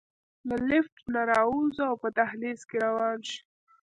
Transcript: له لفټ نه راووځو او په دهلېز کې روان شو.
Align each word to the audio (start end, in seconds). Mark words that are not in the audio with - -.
له 0.47 0.55
لفټ 0.69 0.97
نه 1.13 1.21
راووځو 1.29 1.83
او 1.89 1.95
په 2.03 2.09
دهلېز 2.17 2.59
کې 2.69 2.77
روان 2.85 3.19
شو. 3.29 3.39